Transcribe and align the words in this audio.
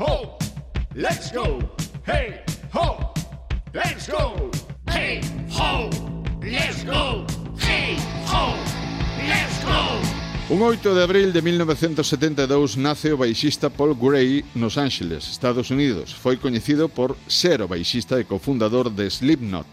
ho, 0.00 0.38
let's 0.94 1.30
go. 1.30 1.58
Hey, 2.06 2.40
ho, 2.72 3.12
let's 3.74 4.08
go. 4.08 4.50
Hey, 4.88 5.20
ho, 5.52 5.90
let's 6.40 6.82
go. 6.84 7.26
Hey, 7.58 7.98
ho, 8.26 8.56
let's 9.28 9.62
go. 9.62 10.54
Un 10.54 10.62
8 10.62 10.94
de 10.94 11.02
abril 11.02 11.32
de 11.32 11.42
1972 11.42 12.76
nace 12.76 13.12
o 13.12 13.18
baixista 13.18 13.68
Paul 13.68 13.94
Gray 13.94 14.42
nos 14.54 14.78
Ángeles, 14.78 15.28
Estados 15.28 15.70
Unidos. 15.70 16.14
Foi 16.14 16.38
coñecido 16.38 16.88
por 16.88 17.16
ser 17.28 17.60
o 17.60 17.68
baixista 17.68 18.18
e 18.18 18.24
cofundador 18.24 18.88
de 18.88 19.06
Slipknot. 19.06 19.68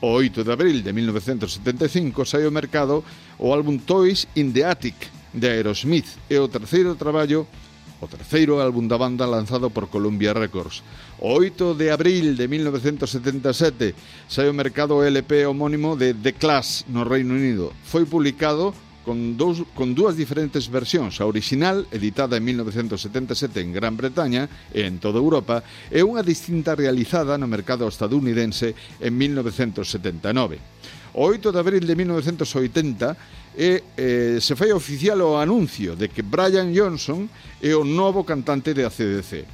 O 0.00 0.14
8 0.14 0.44
de 0.44 0.52
abril 0.52 0.80
de 0.82 0.92
1975 0.92 2.24
sai 2.24 2.44
ao 2.44 2.54
mercado 2.54 3.04
o 3.36 3.52
álbum 3.52 3.76
Toys 3.76 4.28
in 4.36 4.52
the 4.52 4.62
Attic 4.62 4.94
de 5.34 5.48
Aerosmith 5.50 6.16
e 6.30 6.38
o 6.38 6.46
terceiro 6.46 6.94
traballo 6.94 7.46
o 8.00 8.06
terceiro 8.06 8.60
álbum 8.60 8.86
da 8.86 8.96
banda 8.96 9.26
lanzado 9.26 9.70
por 9.70 9.88
Columbia 9.88 10.32
Records. 10.32 10.82
O 11.18 11.34
8 11.34 11.74
de 11.74 11.90
abril 11.90 12.34
de 12.34 12.46
1977 12.46 13.94
sai 14.28 14.48
o 14.48 14.54
mercado 14.54 14.96
o 14.96 15.02
LP 15.02 15.46
homónimo 15.46 15.96
de 15.96 16.14
The 16.14 16.32
Clash 16.32 16.84
no 16.88 17.04
Reino 17.04 17.34
Unido. 17.34 17.72
Foi 17.82 18.06
publicado 18.06 18.72
con, 19.08 19.40
dous, 19.40 19.64
con 19.72 19.96
dúas 19.96 20.20
diferentes 20.20 20.68
versións, 20.68 21.16
a 21.16 21.24
original, 21.24 21.88
editada 21.88 22.36
en 22.36 22.44
1977 22.44 23.56
en 23.56 23.72
Gran 23.72 23.96
Bretaña 23.96 24.44
e 24.68 24.84
en 24.84 25.00
toda 25.00 25.16
Europa, 25.16 25.64
e 25.88 26.04
unha 26.04 26.20
distinta 26.20 26.76
realizada 26.76 27.40
no 27.40 27.48
mercado 27.48 27.88
estadounidense 27.88 28.76
en 29.00 29.16
1979. 29.16 30.60
O 31.16 31.24
8 31.24 31.40
de 31.40 31.56
abril 31.56 31.88
de 31.88 31.96
1980 31.96 33.56
e, 33.56 33.80
eh, 33.96 34.36
se 34.44 34.52
fai 34.52 34.76
oficial 34.76 35.24
o 35.24 35.40
anuncio 35.40 35.96
de 35.96 36.12
que 36.12 36.20
Brian 36.20 36.68
Johnson 36.76 37.32
é 37.64 37.72
o 37.72 37.88
novo 37.88 38.28
cantante 38.28 38.76
de 38.76 38.84
ACDC. 38.84 39.48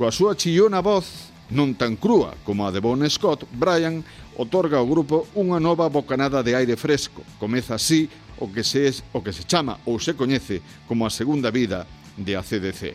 Coa 0.00 0.08
súa 0.08 0.32
chillona 0.32 0.80
voz, 0.80 1.28
non 1.52 1.76
tan 1.76 2.00
crúa 2.00 2.40
como 2.40 2.64
a 2.64 2.72
de 2.72 2.80
Bon 2.80 3.04
Scott, 3.04 3.44
Brian 3.52 4.00
otorga 4.40 4.80
ao 4.80 4.88
grupo 4.88 5.28
unha 5.36 5.60
nova 5.60 5.92
bocanada 5.92 6.40
de 6.40 6.56
aire 6.56 6.80
fresco. 6.80 7.20
Comeza 7.36 7.76
así 7.76 8.08
o 8.38 8.50
que 8.50 8.64
se, 8.64 8.90
o 9.12 9.22
que 9.22 9.32
se 9.32 9.44
chama 9.44 9.78
ou 9.84 9.98
se 9.98 10.14
coñece 10.14 10.62
como 10.86 11.06
a 11.06 11.10
segunda 11.10 11.50
vida 11.50 11.86
de 12.16 12.36
ACDC. 12.36 12.94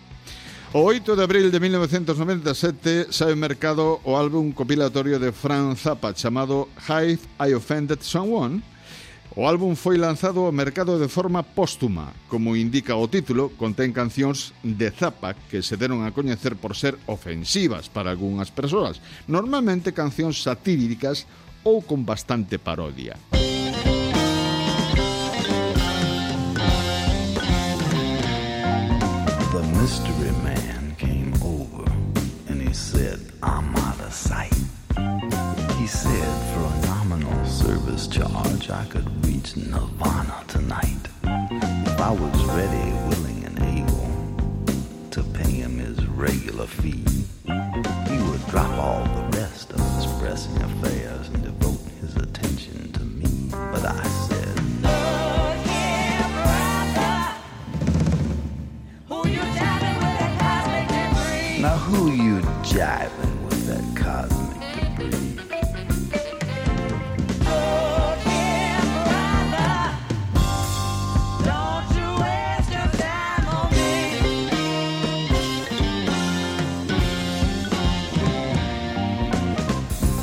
O 0.71 0.85
8 0.85 1.15
de 1.15 1.23
abril 1.23 1.49
de 1.49 1.59
1997 1.59 3.09
sai 3.09 3.33
ao 3.33 3.41
mercado 3.41 4.05
o 4.05 4.13
álbum 4.13 4.53
compilatorio 4.53 5.17
de 5.17 5.33
Frank 5.33 5.73
Zappa 5.73 6.13
chamado 6.13 6.69
If 6.77 7.25
I 7.41 7.57
Offended 7.57 8.05
Someone. 8.05 8.61
O 9.33 9.49
álbum 9.49 9.73
foi 9.73 9.97
lanzado 9.97 10.45
ao 10.45 10.53
mercado 10.53 11.01
de 11.01 11.09
forma 11.09 11.41
póstuma. 11.41 12.13
Como 12.29 12.53
indica 12.53 12.93
o 12.93 13.09
título, 13.09 13.49
contén 13.57 13.89
cancións 13.89 14.53
de 14.61 14.93
Zappa 14.93 15.33
que 15.49 15.65
se 15.65 15.73
deron 15.73 16.05
a 16.05 16.13
coñecer 16.13 16.53
por 16.53 16.77
ser 16.77 17.01
ofensivas 17.09 17.89
para 17.89 18.13
algunhas 18.13 18.53
persoas, 18.53 19.01
normalmente 19.25 19.89
cancións 19.89 20.45
satíricas 20.45 21.25
ou 21.65 21.81
con 21.81 22.05
bastante 22.05 22.61
parodia. 22.61 23.17
Mystery 29.81 30.31
man 30.43 30.93
came 30.97 31.33
over 31.41 31.89
and 32.49 32.61
he 32.61 32.73
said, 32.73 33.17
I'm 33.41 33.73
out 33.77 33.99
of 34.01 34.13
sight. 34.13 34.53
He 35.77 35.87
said, 35.87 36.31
for 36.51 36.63
a 36.65 36.81
nominal 36.87 37.45
service 37.45 38.07
charge, 38.07 38.69
I 38.69 38.83
could 38.89 39.07
reach 39.25 39.55
Nirvana 39.55 40.43
tonight. 40.49 41.03
If 41.23 41.97
I 41.97 42.11
was 42.11 42.45
ready, 42.57 42.91
willing, 43.07 43.45
and 43.45 43.57
able 43.77 44.11
to 45.11 45.23
pay 45.37 45.51
him 45.63 45.77
his 45.77 46.05
regular 46.07 46.67
fee, 46.67 47.05
he 47.45 48.17
would 48.27 48.45
drop 48.47 48.71
all 48.77 49.05
the 49.05 49.37
rest 49.37 49.71
of 49.71 49.79
his 49.95 50.07
pressing 50.19 50.61
affairs 50.61 51.18
you 62.89 62.95
jiving 62.95 63.43
with 63.43 63.67
that 63.67 63.95
cosmic 63.95 64.57
debris? 64.75 65.35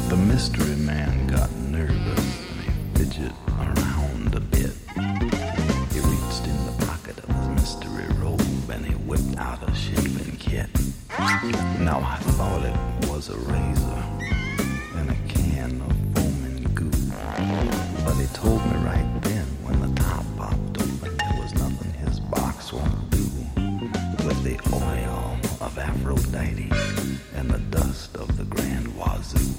The 0.08 0.16
mystery 0.16 0.75
Now 11.86 12.00
I 12.00 12.16
thought 12.32 12.64
it 12.64 13.08
was 13.08 13.28
a 13.28 13.36
razor 13.36 14.02
and 14.96 15.08
a 15.08 15.14
can 15.28 15.80
of 15.82 15.94
foaming 16.16 16.64
goo. 16.74 16.90
But 18.04 18.14
he 18.14 18.26
told 18.34 18.58
me 18.66 18.76
right 18.78 19.06
then 19.22 19.46
when 19.62 19.80
the 19.80 19.94
top 20.02 20.24
popped 20.36 20.82
open 20.82 21.16
there 21.16 21.40
was 21.40 21.54
nothing 21.54 21.92
his 21.92 22.18
box 22.18 22.72
won't 22.72 23.10
do. 23.10 23.22
With 24.26 24.42
the 24.42 24.58
oil 24.74 25.38
of 25.60 25.78
Aphrodite 25.78 26.72
and 27.36 27.48
the 27.48 27.60
dust 27.70 28.16
of 28.16 28.36
the 28.36 28.44
Grand 28.46 28.88
Wazoo. 28.96 29.54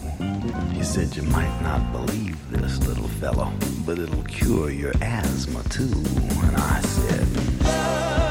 He 0.73 0.83
said 0.83 1.15
you 1.15 1.23
might 1.23 1.61
not 1.61 1.93
believe 1.93 2.37
this 2.51 2.85
little 2.85 3.07
fellow, 3.07 3.53
but 3.85 3.99
it'll 3.99 4.23
cure 4.23 4.69
your 4.69 4.91
asthma 5.01 5.63
too. 5.69 5.93
And 6.43 6.57
I 6.57 6.81
said, 6.81 8.26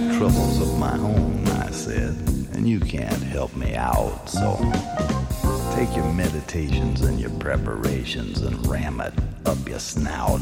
got 0.00 0.18
troubles 0.18 0.60
of 0.60 0.78
my 0.78 0.96
own, 0.98 1.46
I 1.48 1.70
said, 1.70 2.16
and 2.52 2.68
you 2.68 2.80
can't 2.80 3.22
help 3.22 3.54
me 3.56 3.74
out, 3.74 4.28
so 4.28 4.56
take 5.74 5.94
your 5.96 6.12
meditations 6.12 7.02
and 7.02 7.20
your 7.20 7.30
preparations 7.38 8.42
and 8.42 8.66
ram 8.66 9.00
it 9.00 9.14
up 9.46 9.68
your 9.68 9.78
snout. 9.78 10.40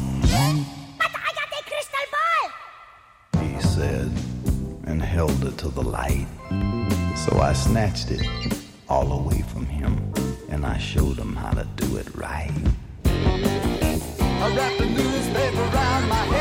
But 0.97 1.11
I 1.15 1.31
got 1.39 1.49
a 1.51 1.63
crystal 1.69 2.05
ball, 2.15 3.43
He 3.43 3.61
said, 3.61 4.11
and 4.85 5.01
held 5.01 5.43
it 5.45 5.57
to 5.59 5.69
the 5.69 5.83
light. 5.83 6.27
So 7.15 7.39
I 7.39 7.53
snatched 7.53 8.11
it 8.11 8.25
all 8.87 9.11
away 9.11 9.41
from 9.41 9.65
him, 9.65 10.13
and 10.49 10.65
I 10.65 10.77
showed 10.77 11.17
him 11.17 11.35
how 11.35 11.51
to 11.51 11.65
do 11.75 11.97
it 11.97 12.07
right. 12.15 12.51
I 14.41 14.55
wrapped 14.55 14.77
the 14.77 14.85
newspaper 14.85 15.61
around 15.61 16.07
my 16.07 16.15
head 16.15 16.38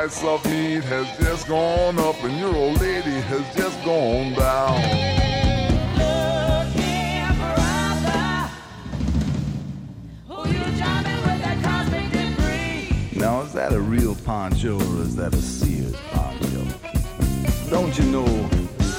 price 0.00 0.24
of 0.24 0.42
meat 0.46 0.82
has 0.84 1.06
just 1.18 1.46
gone 1.46 1.98
up 1.98 2.16
and 2.24 2.38
your 2.38 2.56
old 2.56 2.80
lady 2.80 3.20
has 3.20 3.54
just 3.54 3.84
gone 3.84 4.32
down. 4.32 4.80
Look 5.98 6.72
here, 6.72 7.28
brother. 7.36 8.48
Who 10.26 10.48
you 10.48 10.64
driving 10.78 11.20
with 11.26 11.42
that 11.44 11.62
cosmic 11.62 12.10
debris? 12.12 13.20
Now, 13.20 13.42
is 13.42 13.52
that 13.52 13.74
a 13.74 13.80
real 13.80 14.14
poncho 14.14 14.76
or 14.76 15.02
is 15.02 15.16
that 15.16 15.34
a 15.34 15.42
Sears 15.42 15.96
poncho? 16.12 16.64
Don't 17.68 17.98
you 17.98 18.04
know 18.04 18.26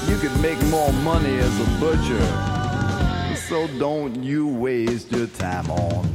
you 0.07 0.19
could 0.19 0.39
make 0.39 0.61
more 0.67 0.93
money 0.93 1.35
as 1.39 1.59
a 1.61 1.79
butcher? 1.79 3.37
So 3.49 3.65
don't 3.79 4.23
you 4.23 4.47
waste 4.47 5.11
your 5.11 5.25
time 5.25 5.71
on 5.71 6.11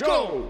Go. 0.00 0.49